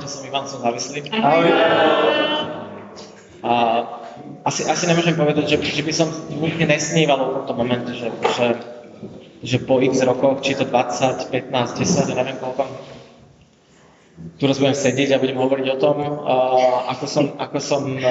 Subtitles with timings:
[0.00, 0.98] ahojte, som Ivan, som závislý.
[1.12, 1.48] Ahoj.
[3.44, 3.52] A
[4.48, 8.46] asi, asi nemôžem povedať, že, že by som nikdy nesníval o tomto momente, že, že,
[9.44, 12.64] že po x rokoch, či to 20, 15, 10, neviem koľko,
[14.36, 18.08] tu raz budem sedieť a budem hovoriť o tom, uh, ako som, ako som uh,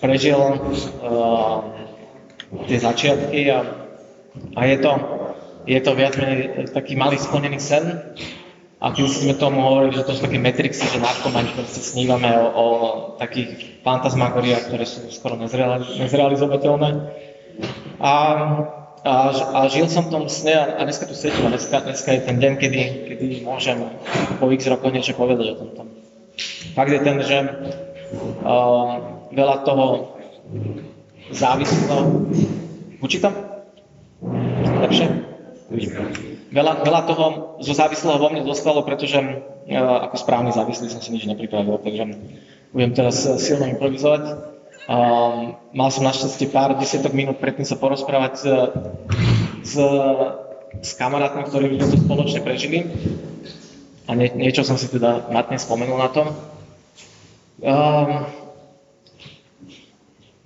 [0.00, 1.60] prežil uh,
[2.68, 3.60] tie začiatky a,
[4.56, 4.92] a je, to,
[5.68, 8.16] je to viac menej taký malý splnený sen,
[8.76, 12.44] a keď sme tomu hovorili, že to sú také metrixy, že narkomani proste snívame o,
[12.44, 12.66] o
[13.16, 16.90] takých fantasmagoriách, ktoré sú skoro nezreali, nezrealizovateľné.
[17.96, 18.12] A,
[19.00, 22.10] a, a žil som v tom sne a, a dneska tu sedím a dneska, dneska
[22.12, 23.80] je ten deň, kedy, kedy môžem
[24.36, 25.80] po x rokoch niečo povedať o tomto.
[26.76, 27.36] Fakt je ten, že
[28.44, 28.92] uh,
[29.32, 30.20] veľa toho
[31.32, 32.28] závislo...
[33.00, 33.32] Učí to?
[34.84, 35.06] Lepšie?
[35.72, 37.24] Uvidím veľa, veľa toho
[37.62, 42.04] zo závislého vo mne zostalo, pretože uh, ako správny závislý som si nič nepripravil, takže
[42.76, 44.54] budem teraz e, silno improvizovať.
[45.74, 48.44] Mal som našťastie pár desiatok minút predtým sa porozprávať s,
[50.78, 52.86] s, kamarátmi, ktorí sme to spoločne prežili
[54.06, 56.26] a nie, niečo som si teda matne spomenul na tom.
[57.58, 58.30] Um,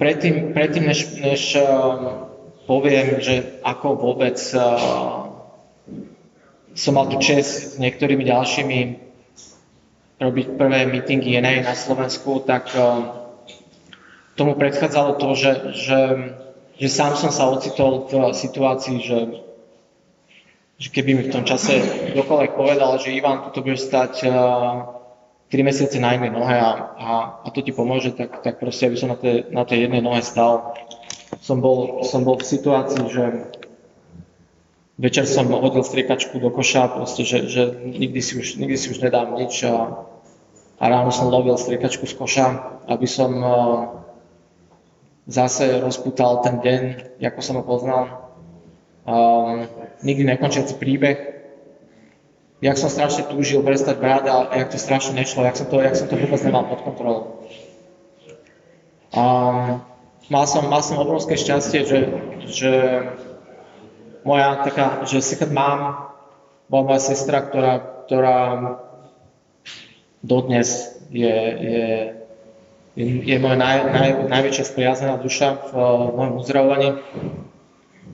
[0.01, 2.25] predtým, predtým než, než uh,
[2.65, 5.30] poviem, že ako vôbec uh,
[6.75, 8.79] som mal tu čest s niektorými ďalšími
[10.21, 13.25] robiť prvé meetingy NA na Slovensku, tak uh,
[14.37, 16.01] tomu predchádzalo to, že, že,
[16.77, 19.21] že sám som sa ocitol v situácii, že,
[20.77, 21.81] že keby mi v tom čase
[22.13, 25.01] kdokoľvek povedal, že Ivan, tu budeš stať uh,
[25.51, 27.11] 3 mesiace na jednej nohe a, a,
[27.43, 30.23] a to ti pomôže, tak, tak proste, aby som na tej, na tej jednej nohe
[30.23, 30.79] stal.
[31.43, 33.51] Som bol, som bol v situácii, že
[35.01, 39.01] večer som hodil striekačku do koša, proste, že, že nikdy, si už, nikdy si už
[39.01, 40.05] nedám nič a,
[40.77, 42.47] a ráno som lovil striekačku z koša,
[42.85, 43.53] aby som uh,
[45.25, 46.83] zase rozputal ten deň,
[47.25, 48.29] ako som ho poznal.
[49.09, 49.65] Um,
[50.05, 51.19] nikdy nekončiaci príbeh,
[52.61, 55.97] jak som strašne túžil prestať brať a jak to strašne nešlo, jak som to, jak
[55.97, 57.23] som to vôbec nemal pod kontrolou.
[59.17, 59.81] Um,
[60.29, 61.99] mal, som, mal som obrovské šťastie, že,
[62.47, 62.73] že
[64.25, 65.81] moja taká, že second mom
[66.71, 68.39] bola moja sestra, ktorá, ktorá
[70.23, 71.85] dodnes je, je,
[72.95, 76.89] je, je moja naj, naj, najväčšia spriaznená duša v, v mojom uzdravovaní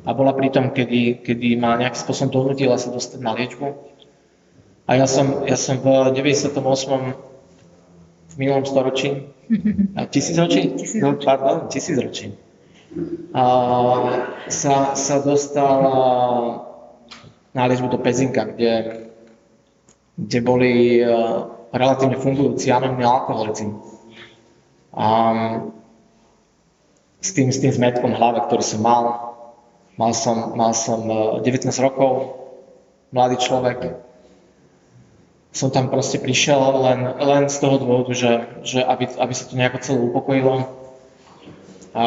[0.06, 3.74] a bola pri tom, kedy, kedy ma nejakým spôsobom donútila sa dostať na liečbu.
[4.86, 6.54] A ja som, ja som v 98.
[8.30, 9.34] v minulom storočí,
[9.98, 10.78] a tisícročí?
[11.02, 12.45] No, pardon, tisícročí
[13.34, 13.44] a
[14.48, 15.80] sa, sa dostal
[17.52, 18.72] na liečbu do Pezinka, kde,
[20.16, 21.00] kde boli
[21.76, 23.68] relatívne fungujúci anonimní alkoholici.
[24.96, 25.08] A
[27.20, 29.04] s tým, s tým zmetkom hlave, ktorý som mal,
[30.00, 31.04] mal som, mal som
[31.42, 32.38] 19 e, rokov,
[33.12, 33.98] mladý človek,
[35.56, 39.56] som tam proste prišiel len, len z toho dôvodu, že, že aby, aby sa to
[39.56, 40.68] nejako celé upokojilo.
[41.96, 42.04] A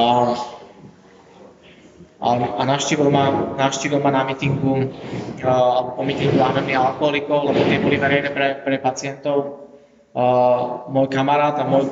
[2.20, 4.92] a, a navštívil, ma, navštívil ma na mítingu
[5.40, 9.68] alebo po mítingu anonimných alkoholikov, lebo tie boli verejné pre, pre pacientov.
[10.10, 11.88] Uh, môj kamarát a môj,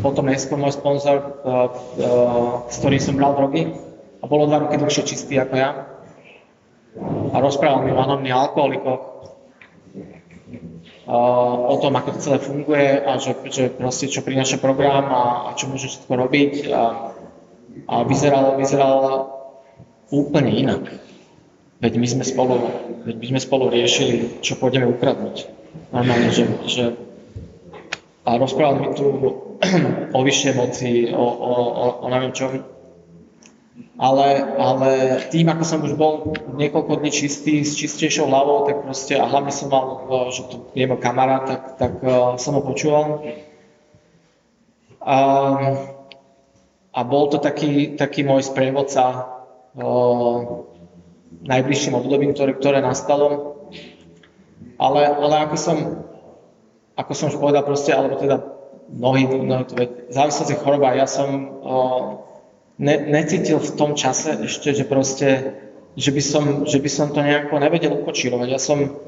[0.00, 1.68] potom neskôr môj sponzor, uh,
[2.00, 3.74] uh, s ktorým som bral drogy
[4.22, 5.70] a bolo dva roky dlhšie čistý ako ja.
[7.34, 9.02] A rozprával mi o anonimných alkoholikoch,
[11.06, 15.54] o tom, ako to celé funguje a že, že proste čo prináša program a, a
[15.54, 16.52] čo môže všetko robiť.
[16.72, 16.82] A,
[17.86, 19.35] a vyzeral, vyzeral
[20.10, 20.82] úplne inak.
[21.76, 22.56] Veď my sme spolu,
[23.04, 25.52] veď my sme spolu riešili, čo pôjdeme ukradnúť.
[25.92, 26.84] Normálne, že, že
[28.24, 29.06] a rozprával mi tu
[30.16, 32.64] o vyššej moci, o, o, o, o neviem čom.
[33.96, 34.90] Ale, ale
[35.32, 39.52] tým, ako som už bol niekoľko dní čistý, s čistejšou hlavou, tak proste, a hlavne
[39.52, 43.24] som mal, že to je môj kamarát, tak, tak uh, som ho počúval.
[45.00, 45.18] A,
[46.92, 49.35] a bol to taký, taký môj sprievodca
[51.46, 53.56] najbližším obdobím, ktoré, ktoré nastalo.
[54.76, 55.76] Ale, ale ako som,
[56.96, 58.44] ako som už povedal proste, alebo teda
[58.92, 59.74] mnohí, mnohí to
[60.12, 60.96] závislosť je choroba.
[60.96, 61.28] Ja som
[61.64, 61.76] o,
[62.76, 65.56] ne, necítil v tom čase ešte, že proste,
[65.96, 68.48] že by som, že by som to nejako nevedel ukočírovať.
[68.52, 69.00] Ja som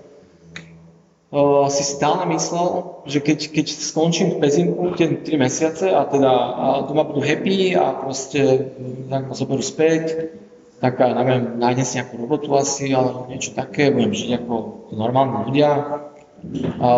[1.28, 6.32] o, si stále myslel, že keď, keď skončím v Pezinku tie 3 mesiace a teda
[6.32, 8.72] a doma budú happy a proste
[9.12, 10.32] tak ma zoberú späť,
[10.78, 14.54] tak neviem, nájdem si nejakú robotu asi, alebo niečo také, budem žiť ako
[14.94, 15.70] normálni ľudia.
[16.78, 16.90] A,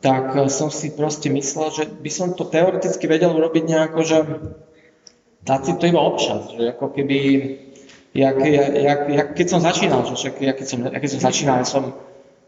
[0.00, 4.18] tak som si proste myslel, že by som to teoreticky vedel urobiť nejako, že
[5.44, 7.18] dať si to iba občas, že ako keby,
[8.16, 11.68] jak, jak, jak, keď som začínal, že však, jak keď som, keď som začínal, ja
[11.68, 11.84] som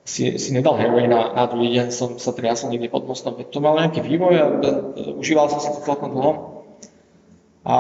[0.06, 3.58] si, si nedal heroin na, na druhý deň, som sa triasol niekde pod mostom, to
[3.60, 4.46] mal nejaký vývoj a
[5.18, 6.55] užíval som si to celkom dlho.
[7.66, 7.76] A,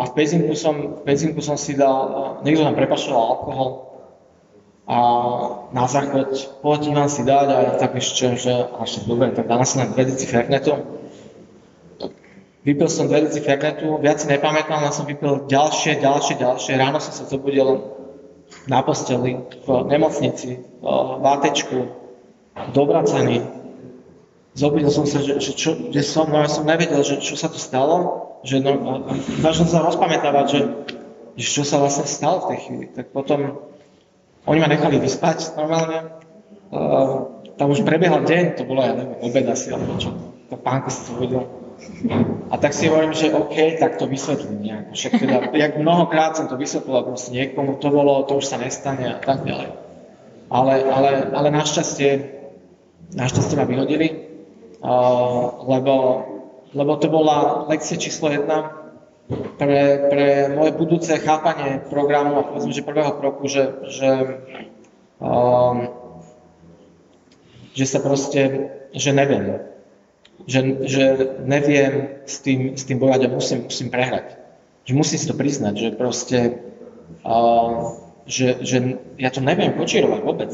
[0.00, 3.70] a v pezinku som, v pezinku som si dal, niekto tam prepašoval alkohol
[4.90, 4.98] a
[5.70, 6.34] na záchod
[6.66, 9.94] poď vám si dať a ja tak ešte, že až dobre, tak dám si len
[9.94, 10.74] dve deci fernetu.
[12.66, 16.74] Vypil som dve deci fernetu, viac si nepamätám, len som vypil ďalšie, ďalšie, ďalšie.
[16.74, 17.86] Ráno som sa zobudil
[18.66, 21.86] na posteli, v nemocnici, v átečku,
[22.74, 23.59] dobracený.
[24.50, 27.46] Zobudil som sa, že, že, čo, že som, no ja som nevedel, že čo sa
[27.46, 29.04] tu stalo že no,
[29.44, 30.60] začal sa rozpamätávať, že,
[31.36, 32.86] že čo sa vlastne stalo v tej chvíli.
[32.88, 33.60] Tak potom
[34.48, 36.16] oni ma nechali vyspať normálne.
[36.72, 40.16] Uh, tam už prebiehal deň, to bolo, ja neviem, obed asi, alebo čo.
[40.48, 41.44] To pánko to videl.
[42.52, 44.84] A tak si hovorím, že OK, tak to vysvetlím nejak.
[44.96, 49.04] Však teda, jak mnohokrát som to vysvetlil, proste niekomu to bolo, to už sa nestane
[49.04, 49.76] a tak ďalej.
[50.50, 52.10] Ale, ale, ale našťastie,
[53.16, 54.29] našťastie ma vyhodili,
[54.80, 55.94] lebo
[56.70, 58.78] lebo to bola lekcia číslo jedna
[59.58, 64.10] pre, pre moje budúce chápanie programu a povedzme, že prvého kroku, že, že,
[65.22, 65.90] um,
[67.74, 69.66] že sa proste, že neviem.
[70.48, 71.04] Že, že
[71.44, 74.40] neviem s tým, s tým bojať a musím, musím prehrať.
[74.88, 76.38] Že musím si to priznať, že proste,
[77.22, 80.50] uh, že, že ja to neviem počírovať vôbec.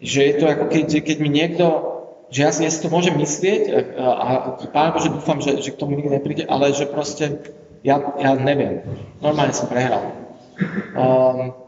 [0.00, 1.89] Že je to ako keď, keď mi niekto
[2.30, 3.62] že ja si, ja si to môžem myslieť
[3.98, 4.32] a, a
[4.70, 7.42] Pán Bože dúfam, že, že k tomu nikdy nepríde, ale že proste
[7.82, 8.86] ja, ja neviem.
[9.18, 10.14] Normálne som prehral.
[10.94, 11.58] Um,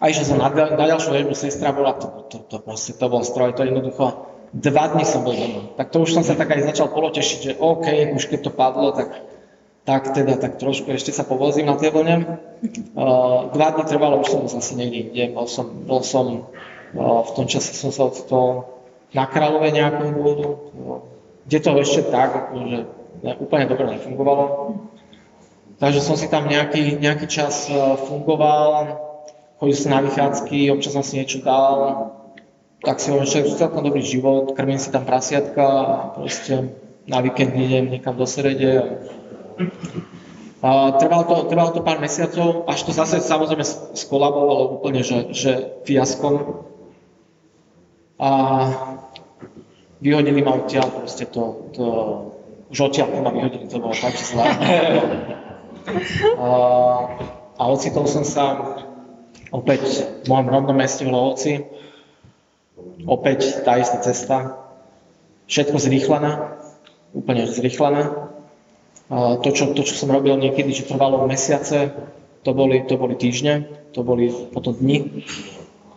[0.00, 3.22] aj že som na, na ďalšiu liečbu sestra bola, to, to, to, proste, to bol
[3.24, 5.72] stroj, to jednoducho, dva dny som bol doma.
[5.76, 7.86] Tak to už som sa tak aj začal polotešiť, že OK,
[8.16, 9.12] už keď to padlo, tak,
[9.86, 12.42] tak teda tak trošku ešte sa povozím na tej vlne.
[12.96, 15.24] Uh, dva dny trvalo, už som zase niekde inde.
[15.36, 16.50] Bol som, bol som
[16.96, 18.75] uh, v tom čase som sa odstol
[19.14, 20.48] na Kráľové nejakého dôvodu,
[21.46, 22.86] kde to ešte tak, že
[23.38, 24.44] úplne dobre nefungovalo.
[25.76, 27.76] Takže som si tam nejaký, nejaký čas e,
[28.08, 28.96] fungoval,
[29.60, 32.10] chodil som na vychádzky, občas som si niečo dal,
[32.80, 36.72] tak si hovorím, že celkom dobrý život, krmím si tam prasiatka a proste
[37.04, 39.04] na víkend idem niekam do Serede.
[40.64, 43.62] A trvalo, to, trvalo to pár mesiacov, až to zase samozrejme
[43.94, 45.52] skolabovalo úplne, že, že
[45.84, 46.64] fiaskom.
[48.16, 48.30] A
[50.00, 51.84] vyhodili ma odtiaľ, proste to, to
[52.72, 54.46] už odtiaľ ma vyhodili, to bolo tak zlé.
[56.40, 56.50] a,
[57.56, 58.44] a ocitol som sa
[59.54, 61.52] opäť v mojom rodnom meste v Lovci,
[63.06, 64.36] opäť tá istá cesta,
[65.46, 66.58] všetko zrýchlené,
[67.14, 68.10] úplne zrýchlené.
[69.14, 71.94] To, čo, to, čo som robil niekedy, že trvalo mesiace,
[72.42, 75.22] to boli, to boli týždne, to boli potom dni.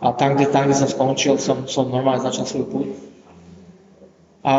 [0.00, 2.88] A tam, kde, tam, kde som skončil, som, som normálne začal svoj púd.
[4.40, 4.54] A,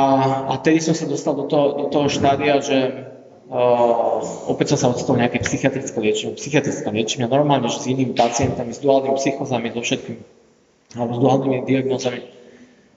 [0.46, 3.10] a tedy som sa dostal do toho, do toho štádia, že
[3.50, 8.70] uh, opäť som sa odstol nejaké psychiatrické liečenie, psychiatrická liečenia, normálne že s inými pacientami,
[8.70, 10.22] s duálnymi psychozami, so všetkým,
[10.94, 12.22] alebo s duálnymi diagnózami.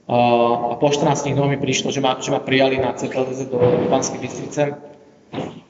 [0.05, 3.57] Uh, a po 14 dňoch mi prišlo, že ma, že ma prijali na CTLZ do
[3.89, 4.77] Banskej Bystrice.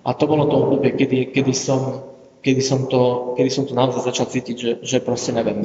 [0.03, 2.11] A to bolo to obdobie, kedy, kedy, som,
[2.43, 5.63] kedy, som to, kedy som to naozaj začal cítiť, že, že proste neviem.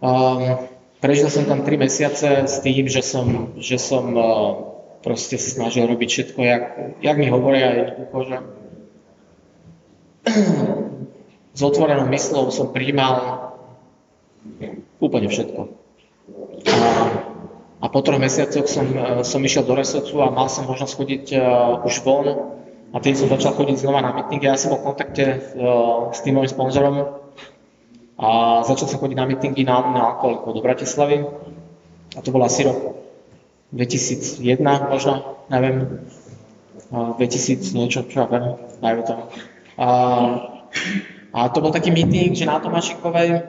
[0.00, 4.52] Um, Prežil som tam 3 mesiace s tým, že som, že som uh,
[5.00, 6.62] proste sa snažil robiť všetko, jak,
[7.00, 8.36] jak mi hovoria jednoducho, že
[11.56, 13.48] s otvorenou myslou som príjmal
[15.00, 15.72] úplne všetko.
[16.68, 16.76] A,
[17.80, 21.24] a po troch mesiacoch som, uh, som išiel do resocu a mal som možnosť chodiť
[21.32, 21.40] uh,
[21.88, 22.28] už von
[22.92, 24.44] a tým som začal chodiť znova na meeting.
[24.44, 25.24] Ja som bol v kontakte
[25.56, 27.24] uh, s tým môjim sponzorom,
[28.20, 31.24] a začal som chodiť na mítingy na, na alkoholikov do Bratislavy.
[32.12, 33.00] A to bol asi rok
[33.72, 34.60] 2001
[34.92, 36.04] možno, neviem.
[36.90, 39.30] 2000 niečo, čo ja viem, najmä tomu.
[39.78, 39.88] A,
[41.30, 43.46] a to bol taký meeting, že na Tomášikovej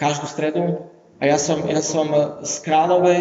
[0.00, 0.88] každú stredu
[1.20, 2.08] a ja som, ja som
[2.40, 3.20] z Kráľovej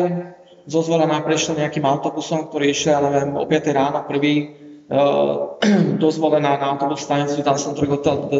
[0.67, 4.66] zo Zvolena prešiel nejakým autobusom, ktorý išiel, ja neviem, o 5 ráno prvý
[6.03, 8.31] dozvolená na autobus stanicu, tam som hotel,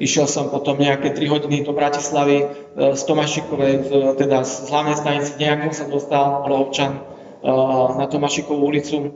[0.00, 5.36] išiel som potom nejaké 3 hodiny do Bratislavy uh, z Tomášikovej, teda z hlavnej stanice,
[5.36, 9.12] nejako som dostal, ale občan uh, na Tomášikovú ulicu.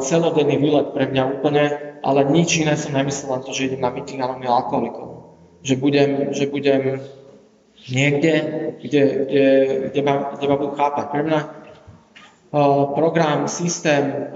[0.00, 1.64] Celodenný výlet pre mňa úplne,
[2.00, 5.36] ale nič iné som nemyslel, len to, že idem na meeting anonimných alkoholikov.
[5.60, 7.04] Že budem, že budem
[7.92, 8.32] niekde,
[8.80, 9.44] kde, kde,
[9.92, 11.04] kde, ma, kde ma budú chápať.
[11.12, 11.40] Pre mňa
[12.96, 14.32] program, systém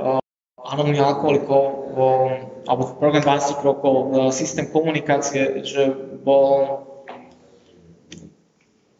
[0.72, 1.62] anonimných alkoholikov,
[2.64, 3.94] alebo program 12 krokov,
[4.32, 5.92] systém komunikácie, že
[6.24, 6.80] bol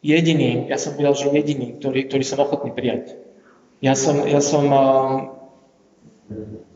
[0.05, 3.17] jediný, ja som povedal, že jediný, ktorý, ktorý som ochotný prijať.
[3.81, 4.69] Ja som, ja som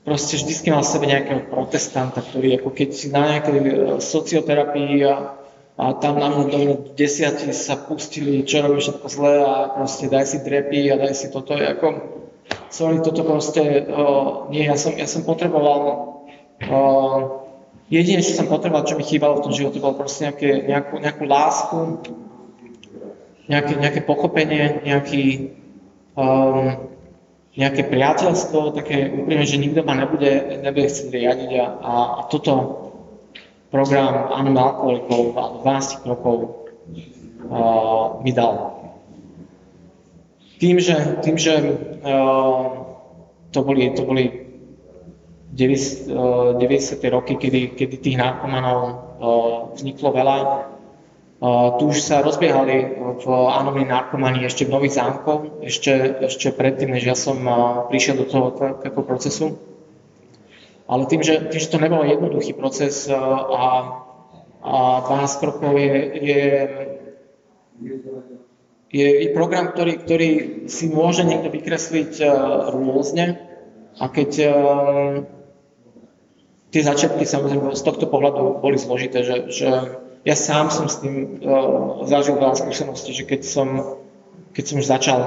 [0.06, 3.58] proste vždy mal v sebe nejakého protestanta, ktorý ako keď si na nejakej
[3.98, 5.34] socioterapii a,
[5.76, 6.58] a tam na mňa do
[6.94, 11.26] desiatí sa pustili, čo robí všetko zlé a proste daj si drepy a daj si
[11.30, 11.58] toto.
[11.58, 11.86] Ako,
[12.70, 15.80] sorry, toto proste, uh, nie, ja som, ja som potreboval,
[16.66, 17.18] uh,
[17.88, 21.24] jediné, čo som potreboval, čo mi chýbalo v tom živote, bolo proste nejaké, nejakú, nejakú
[21.24, 21.78] lásku,
[23.46, 25.54] nejaké, nejaké pochopenie, nejaký,
[26.18, 26.90] um,
[27.56, 32.52] nejaké priateľstvo, také úprimne, že nikto ma nebude, nebude chcieť riadiť a, a, a toto
[33.70, 36.68] program Anum alkoholikov a 12 krokov
[37.48, 38.76] uh, mi dal.
[40.56, 41.52] Tým, že, tým, že
[43.50, 44.24] to boli, to boli
[45.52, 47.02] 90, uh, 90.
[47.10, 48.94] roky, kedy, kedy tých narkomanov uh,
[49.74, 50.36] vzniklo veľa,
[51.76, 57.04] tu už sa rozbiehali v anonimnej narkomanii ešte v Nových zámkov, ešte, ešte predtým, než
[57.04, 57.36] ja som
[57.92, 59.60] prišiel do toho takého procesu.
[60.88, 63.68] Ale tým že, tým, že to nebol jednoduchý proces a,
[64.64, 66.44] a 12 krokov je, je,
[68.96, 70.30] je, program, ktorý, ktorý
[70.72, 72.24] si môže niekto vykresliť
[72.72, 73.44] rôzne.
[73.96, 74.30] A keď
[76.72, 79.68] tie začiatky samozrejme z tohto pohľadu boli zložité, že, že
[80.26, 83.68] ja sám som s tým uh, zažil veľa skúseností, že keď som,
[84.52, 85.20] keď som už začal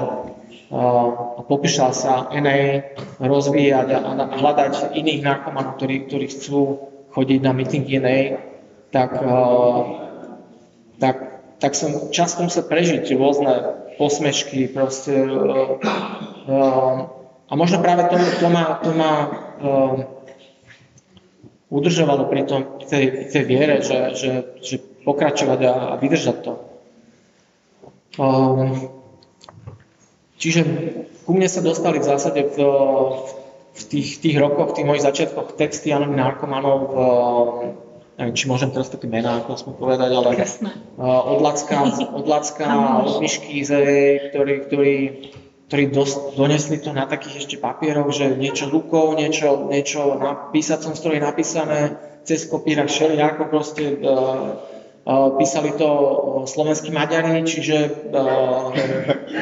[0.70, 3.98] a popíšal sa NA rozvíjať a,
[4.38, 8.38] hľadať iných narkomanov, ktorí, ktorí chcú chodiť na meeting NA,
[8.94, 9.18] tak,
[11.02, 11.16] tak,
[11.60, 13.52] tak som často musel prežiť rôzne
[14.00, 15.76] posmešky, proste, uh,
[16.48, 16.96] uh,
[17.46, 19.12] a možno práve to, to ma, to ma
[19.60, 19.94] uh,
[21.68, 24.30] udržovalo pri, tom, tej, tej viere, že, že,
[24.64, 26.52] že pokračovať a, a vydržať to.
[28.18, 28.90] Um,
[30.40, 30.66] čiže
[31.28, 32.56] ku mne sa dostali v zásade v,
[33.70, 36.94] v tých, tých rokoch, v tých mojich začiatkoch texty anonimných narkomanov, v,
[38.20, 42.68] neviem, či môžem teraz také mená, ako sme povedať, ale uh, od Lacka, od Lacka
[43.08, 43.24] od
[44.28, 44.94] ktorí, ktorí,
[45.72, 50.92] ktorí dos, donesli to na takých ešte papierov, že niečo rukou, niečo, niečo na písacom
[50.92, 51.96] stroji napísané,
[52.28, 54.60] cez kopírak všelijako proste uh,
[55.10, 55.88] Písali to
[56.44, 58.68] slovenskí Maďari, čiže uh,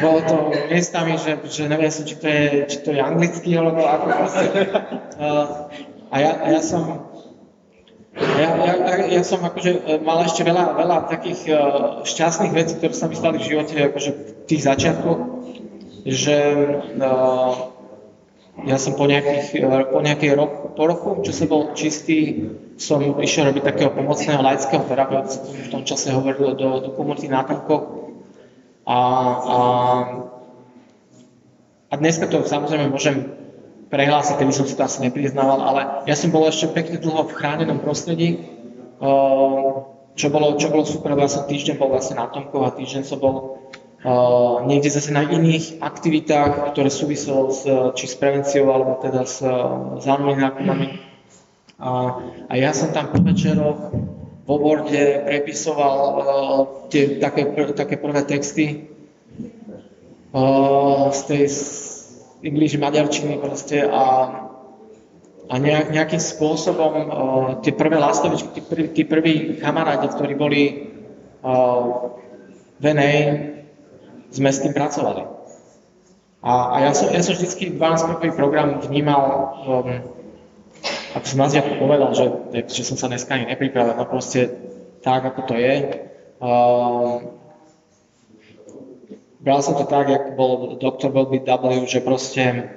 [0.01, 0.37] bolo to
[0.71, 4.47] miestami, že, že neviem si, či to je, či to je anglicky, alebo ako proste.
[5.19, 5.67] Uh,
[6.09, 7.08] a, ja, a ja som
[8.19, 11.59] ja, ja, ja som akože mal ešte veľa, veľa takých uh,
[12.03, 15.21] šťastných vecí, ktoré sa mi stali v živote akože v tých začiatkoch,
[16.03, 16.37] že
[16.99, 17.53] uh,
[18.67, 22.99] ja som po, nejakých, e, po nejakej rok, po roku, čo som bol čistý, som
[23.23, 27.47] išiel robiť takého pomocného laického terapeuta, sa v tom čase hovorilo do, do komunity na
[27.47, 28.11] Tomkoch.
[28.83, 29.59] A, a,
[31.87, 33.38] a dneska to samozrejme môžem
[33.89, 37.37] prehlásiť, keby som si to asi nepriznával, ale ja som bol ešte pekne dlho v
[37.37, 38.39] chránenom prostredí, e,
[40.19, 43.19] čo bolo, čo bolo super, ja som týždeň bol vlastne na Tomkoch a týždeň som
[43.23, 43.59] bol
[44.67, 47.67] niekde zase na iných aktivitách, ktoré súviselo s,
[47.99, 49.43] či s prevenciou, alebo teda s
[50.07, 51.03] nákladami.
[51.79, 51.91] A,
[52.47, 53.91] a ja som tam po večeroch
[54.49, 56.25] vo Worde prepisoval uh,
[56.89, 58.89] tie také, také prvé texty
[61.09, 61.45] z tej
[62.43, 64.05] English maďarčiny proste a,
[65.51, 67.09] a nejak, nejakým spôsobom uh,
[67.67, 70.63] tie prvé lastovičky, tí, prví, tí prví kamarádi, ktorí boli
[71.43, 72.15] uh,
[72.79, 73.15] v NA,
[74.31, 75.25] sme s tým pracovali.
[76.39, 79.23] A, a ja, som, ja som vždycky 12 program vnímal,
[79.67, 79.89] um,
[81.19, 81.51] ako som na
[81.83, 82.27] povedal, že,
[82.71, 84.55] že som sa dneska ani nepripravil, no proste
[85.03, 85.75] tak, ako to je.
[86.39, 87.39] Um,
[89.41, 92.75] bral som to tak, jak bol doktor Welby W, že proste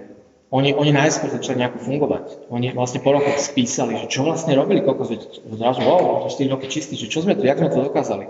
[0.52, 2.52] oni, oni najskôr začali nejako fungovať.
[2.52, 5.16] Oni vlastne po rokoch spísali, že čo vlastne robili kokos,
[5.48, 8.28] zrazu, wow, 4 roky čistí, že čo sme tu, jak sme to dokázali.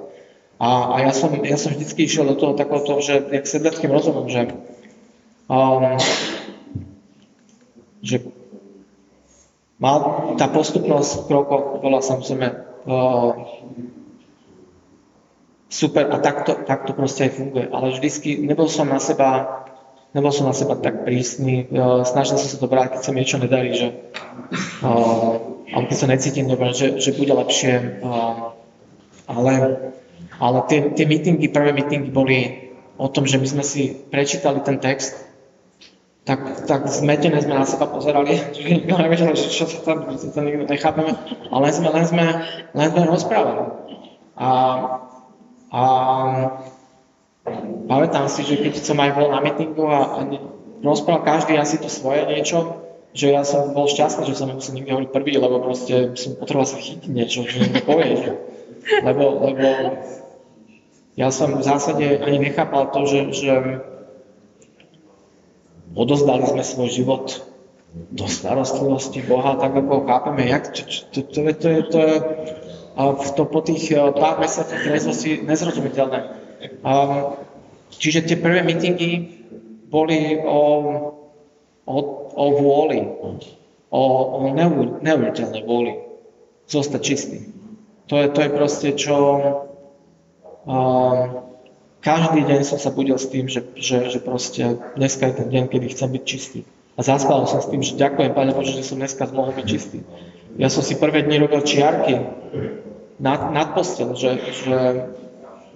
[0.62, 4.30] A, a ja, som, ja som vždycky išiel do toho takoto, že jak sedleckým rozumom,
[4.30, 4.54] že,
[5.50, 5.98] um,
[8.06, 8.22] že
[9.82, 9.98] mal,
[10.38, 12.48] tá postupnosť krokov bola samozrejme
[12.86, 13.34] uh,
[15.72, 17.66] super a takto, takto proste aj funguje.
[17.72, 19.64] Ale vždycky nebol som na seba
[20.12, 23.24] nebol som na seba tak prísny, uh, snažil som sa to brať, keď sa mi
[23.24, 23.88] niečo nedarí, že
[24.84, 25.40] uh,
[25.72, 28.52] alebo keď sa necítim dobre, že, že bude lepšie, uh,
[29.32, 29.52] ale
[30.42, 32.38] ale tie, tie meetingy, prvé meetingy boli
[32.98, 35.14] o tom, že my sme si prečítali ten text,
[36.26, 40.40] tak, tak zmetené sme na seba pozerali, že nikto nevedel, že čo sa tam, to
[40.42, 41.14] nikto nechápeme,
[41.54, 42.26] ale len sme, len sme,
[42.74, 43.64] len sme rozprávali.
[44.34, 44.48] A,
[45.72, 45.84] a
[47.88, 50.22] pamätám si, že keď som aj bol na meetingu a, a
[50.84, 52.84] rozprával každý asi to svoje niečo,
[53.16, 56.68] že ja som bol šťastný, že som nemusel nikdy hovoriť prvý, lebo proste som potreboval
[56.68, 58.36] sa chytiť niečo, že mi povie,
[59.04, 59.68] lebo, lebo
[61.20, 63.54] ja som v zásade ani nechápal to, že, že
[65.92, 67.26] odozdali sme svoj život
[67.92, 70.48] do starostlivosti Boha, tak ako ho chápeme.
[70.48, 72.02] Jak, to, to, to, to, je, to,
[73.02, 76.20] je, to po tých pár mesiacoch trezlosti nezrozumiteľné.
[77.92, 79.42] Čiže tie prvé mítingy
[79.92, 80.62] boli o,
[81.84, 81.98] o,
[82.32, 83.04] o vôli,
[83.92, 84.38] o, o
[85.04, 85.94] neuveriteľnej vôli
[86.72, 87.52] zostať čistý.
[88.08, 89.16] To je, to je proste, čo
[90.68, 91.16] uh,
[92.00, 95.64] každý deň som sa budil s tým, že, že, že proste dneska je ten deň,
[95.68, 96.60] kedy chcem byť čistý.
[97.00, 100.04] A zaspal som s tým, že ďakujem, Pane Bože, že som dneska mohol byť čistý.
[100.60, 102.20] Ja som si prvé dni robil čiarky
[103.22, 104.78] nad, nad postel, že, že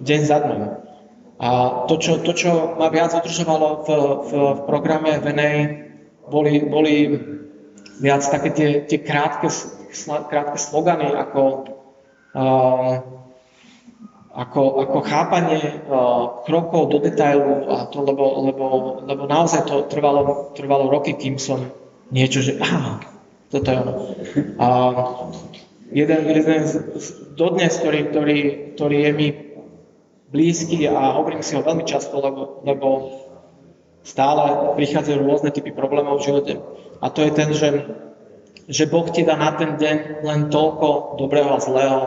[0.02, 0.62] deň za dňom.
[1.36, 1.48] A
[1.86, 3.88] to čo, to, čo ma viac udržovalo v,
[4.26, 5.52] v, v programe VNA,
[6.26, 6.94] boli, boli
[8.02, 9.46] viac také tie, tie krátke,
[10.26, 11.70] krátke slogany, ako
[12.34, 13.16] uh,
[14.36, 18.64] ako, ako chápanie uh, krokov do detailu, a to, lebo, lebo,
[19.08, 21.72] lebo naozaj to trvalo, trvalo roky, kým som
[22.12, 23.00] niečo, že aha,
[23.48, 23.94] toto je ono.
[24.60, 24.66] A
[25.92, 26.74] jeden, z,
[27.36, 28.38] dodnes, ktorý, ktorý,
[28.74, 29.28] ktorý je mi
[30.30, 32.88] blízky a hovorím si ho veľmi často, lebo, lebo
[34.02, 36.52] stále prichádzajú rôzne typy problémov v živote.
[37.02, 37.68] A to je ten, že,
[38.66, 42.00] že Boh ti dá na ten deň len toľko dobrého a zlého,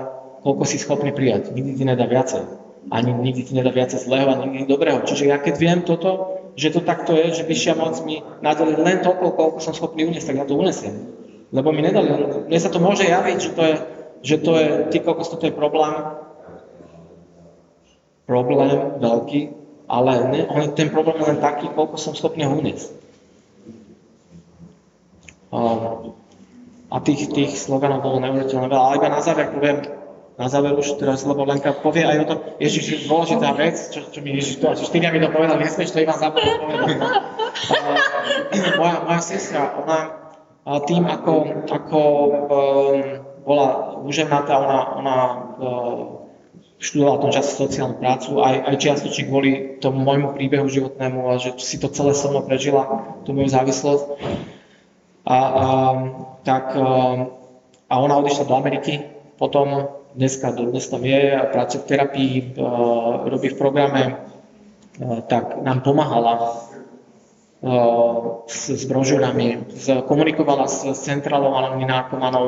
[0.44, 1.52] koľko si schopný prijať.
[1.56, 2.44] Nikdy ti nedá viacej.
[2.90, 5.04] Ani nikdy ti nedá viacej zlého a nikdy dobrého.
[5.04, 9.04] Čiže ja keď viem toto, že to takto je, že vyššia moc mi nadali len
[9.04, 10.96] toľko, koľko som schopný uniesť, tak ja to unesiem.
[11.50, 12.14] Lebo mi nedali,
[12.46, 13.76] mne sa to môže javiť, že to je,
[14.22, 15.94] že to je, ty koľko to je problém,
[18.30, 19.42] problém veľký,
[19.90, 23.00] ale ne, on, ten problém je len taký, koľko som schopný ho uniesť.
[26.90, 28.84] a tých, tých sloganov bolo neuveriteľné veľa.
[28.86, 29.78] Ale iba na záver poviem,
[30.38, 34.06] na záver už teraz, lebo Lenka povie aj o tom, Ježiš, je dôležitá vec, čo,
[34.10, 37.00] čo mi Ježiš to, štyria mi to povedal, nesmieš to iba zabudnúť povedať.
[38.78, 40.29] Moja, moja sestra, ona
[40.66, 41.34] tým, ako,
[41.72, 43.02] ako um,
[43.48, 43.68] bola
[44.04, 45.18] uževnatá, ona, ona
[45.58, 46.02] uh,
[46.80, 49.52] študovala v tom čase sociálnu prácu, aj, aj čiastočne kvôli
[49.84, 54.08] tomu môjmu príbehu životnému, a že si to celé so mnou prežila, tú moju závislosť.
[55.28, 55.38] A, a,
[56.48, 56.88] tak, a,
[57.92, 59.04] a ona odišla do Ameriky,
[59.36, 62.44] potom dneska dnes tam je a pracuje v terapii, e,
[63.30, 64.14] robí v programe, e,
[65.30, 66.66] tak nám pomáhala
[68.48, 69.68] s, s brožurami,
[70.08, 72.48] komunikovala s, centrálou anonimných narkomanov,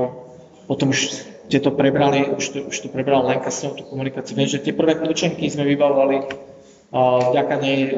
[0.72, 1.00] potom už
[1.52, 4.40] ste to prebrali, už to, už to prebrala Lenka s tú komunikáciu.
[4.40, 6.32] Viem, že tie prvé kľúčenky sme vybavovali
[6.96, 7.92] vďaka nej,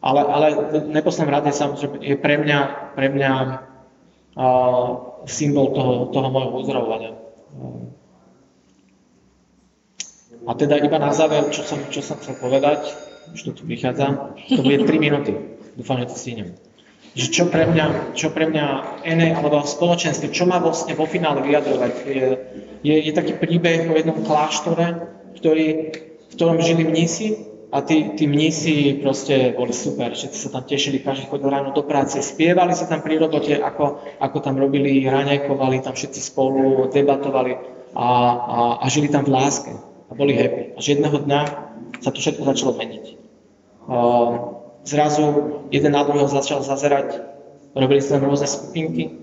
[0.00, 2.58] ale, ale v neposlednom rade samozrejme je pre mňa,
[2.96, 3.32] pre mňa
[5.28, 7.12] symbol toho, toho môjho uzdravovania.
[10.46, 12.88] A teda iba na záver, čo som, čo som chcel povedať,
[13.34, 15.34] už to tu prichádza, to bude 3 minúty.
[15.76, 16.56] Dúfam, že to stihnem.
[17.16, 18.64] Že čo pre mňa, čo pre mňa
[19.08, 22.26] NE alebo spoločenstvo, čo má vlastne vo finále vyjadrovať, je,
[22.84, 25.00] je, je taký príbeh o jednom kláštore,
[25.40, 25.66] ktorý,
[26.28, 31.00] v ktorom žili mnísi a tí, tí mnísi proste boli super, všetci sa tam tešili,
[31.00, 35.82] každý chodil ráno do práce, spievali sa tam pri robote, ako, ako tam robili, raňajkovali
[35.82, 37.56] tam všetci spolu, debatovali
[37.96, 39.72] a, a, a žili tam v láske
[40.06, 40.76] a boli happy.
[40.76, 41.40] Až jedného dňa
[42.04, 43.15] sa to všetko začalo meniť.
[44.86, 45.24] Zrazu
[45.70, 47.22] jeden na druhého začal zazerať,
[47.74, 49.18] robili sa rôzne skupinky,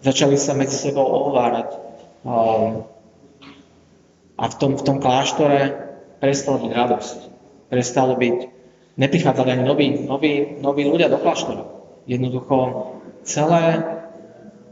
[0.00, 1.68] začali sa medzi sebou ohovárať.
[4.38, 5.74] A v tom, v tom kláštore
[6.22, 7.18] prestala byť radosť.
[7.68, 8.38] Prestalo byť,
[8.96, 11.68] neprichádzali ani noví, noví, noví ľudia do kláštora.
[12.08, 12.56] Jednoducho
[13.26, 13.84] celé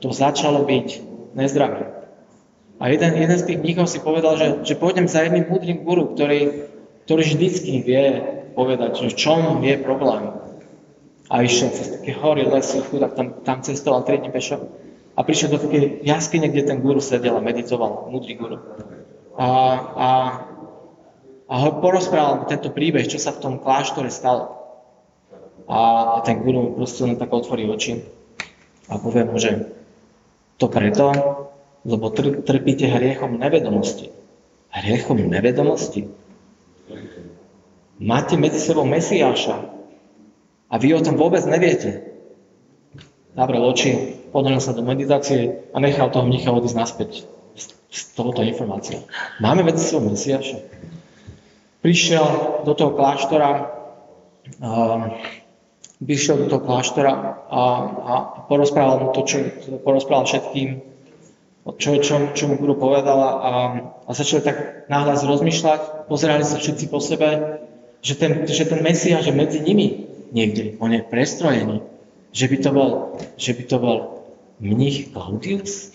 [0.01, 0.89] to začalo byť
[1.37, 1.93] nezdravé.
[2.77, 6.13] A jeden, jeden z tých mníchov si povedal, že, že pôjdem za jedným múdrym guru,
[6.13, 6.69] ktorý,
[7.07, 8.05] ktorý vždycky vie
[8.59, 10.35] povedať, v čom je problém.
[11.27, 14.63] A išiel cez také hory, lesy, chudák, tam, tam cestoval 3 dní pešo.
[15.17, 18.61] A prišiel do takej jaskyne, kde ten guru sedel a meditoval, múdry guru.
[19.39, 19.47] A,
[19.97, 20.09] a
[21.47, 24.67] a ho porozprával tento príbeh, čo sa v tom kláštore stalo.
[25.71, 25.79] A
[26.27, 28.03] ten guru proste len tak otvorí oči
[28.87, 29.67] a povie mu, že
[30.59, 31.11] to preto,
[31.83, 32.11] lebo
[32.43, 34.11] trpíte hriechom nevedomosti.
[34.71, 36.07] Hriechom nevedomosti?
[37.97, 39.73] Máte medzi sebou Mesiáša,
[40.67, 42.03] A vy o tom vôbec neviete.
[43.33, 47.11] Zavrel oči, ponoril sa do meditácie a nechal toho mnicha odísť naspäť
[47.89, 49.01] z tohoto informácia.
[49.39, 50.59] Máme veci svojho Mesiaša.
[51.81, 52.27] Prišiel
[52.67, 53.51] do toho kláštora,
[54.59, 55.15] um,
[56.03, 57.13] vyšiel do toho kláštora
[57.47, 57.63] a,
[57.97, 58.15] a
[58.51, 59.37] porozprával mu to, čo
[59.87, 60.83] porozprával všetkým,
[61.79, 63.53] čo, čo, čo mu guru povedala a,
[64.05, 67.63] a začali tak náhľad rozmýšľať, pozerali sa všetci po sebe,
[68.07, 71.83] že ten, že ten Mesiaš je medzi nimi niekde, on je prestrojený,
[72.31, 72.91] že by to bol,
[73.35, 73.99] že by to bol
[74.63, 75.91] mních Claudius?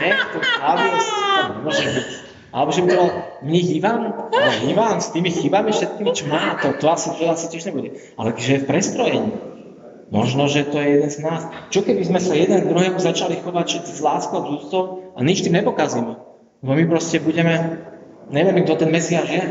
[0.00, 1.20] ne, to Claudius to.
[2.52, 3.10] Alebo že by to bol
[3.44, 4.12] mních Ivan?
[4.32, 7.96] Ale Ivan s tými chybami všetkými, čo má, to, to, asi, to asi tiež nebude.
[8.16, 9.32] Ale že je v prestrojení.
[10.12, 11.48] Možno, že to je jeden z nás.
[11.72, 15.56] Čo keby sme sa jeden druhému začali chovať všetci s láskou úctou a nič tým
[15.56, 16.20] nepokazíme?
[16.60, 17.80] Lebo my proste budeme,
[18.30, 19.44] nevieme, kto ten Mesiáš je.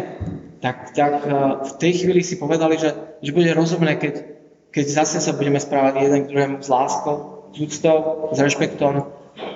[0.61, 1.33] Tak, tak eh,
[1.65, 4.13] v tej chvíli si povedali, že, že bude rozumné, keď,
[4.69, 8.93] keď zase sa budeme správať jeden k druhému s láskou, s úctou, s rešpektom,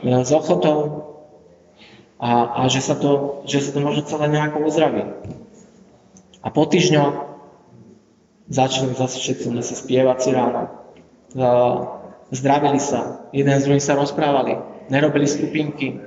[0.04, 1.12] eh, s ochotou,
[2.16, 5.04] a, a že, sa to, že sa to možno celé nejako uzdraví.
[6.40, 7.36] A po týždňoch
[8.48, 10.72] začali zase všetci si spievať si ráno.
[12.32, 16.00] Zdravili sa, jeden z druhým sa rozprávali, nerobili skupinky,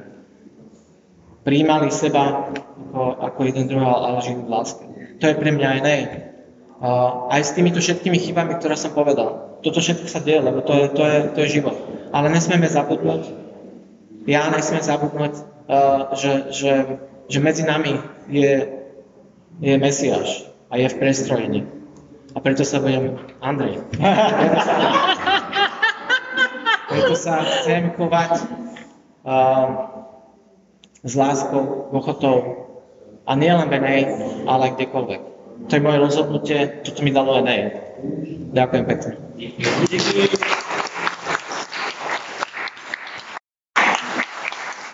[1.48, 2.52] príjmali seba
[2.92, 4.84] ako, ako jeden druhého, ale žili v láske.
[5.18, 6.02] To je pre mňa aj nej.
[7.32, 9.56] Aj s týmito všetkými chybami, ktoré som povedal.
[9.64, 11.74] Toto všetko sa deje, lebo to je, to je, to je život.
[12.12, 13.32] Ale nesmieme zabudnúť,
[14.28, 15.58] ja nesmiem zabudnúť
[16.16, 16.72] že, že,
[17.28, 18.00] že medzi nami
[18.32, 18.80] je,
[19.60, 21.60] je Mesiáš a je v prestrojení.
[22.32, 23.84] A preto sa budem Andrej.
[23.92, 24.74] Preto sa,
[26.88, 28.32] preto sa chcem chovať
[29.24, 29.97] uh,
[31.04, 32.66] s láskou, ochotou
[33.26, 33.96] a nielen v NA,
[34.48, 35.20] ale kdekoľvek.
[35.68, 37.70] To je moje rozhodnutie, toto mi dalo NA.
[38.54, 39.12] Ďakujem pekne.
[39.36, 40.56] Ďakujem.